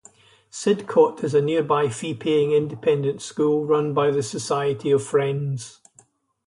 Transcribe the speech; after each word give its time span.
Sidcot 0.51 1.23
is 1.23 1.35
a 1.35 1.43
nearby 1.43 1.87
fee-paying 1.87 2.53
independent 2.53 3.21
school 3.21 3.67
run 3.67 3.93
by 3.93 4.09
the 4.09 4.23
Society 4.23 4.89
of 4.89 5.03
Friends. 5.03 5.79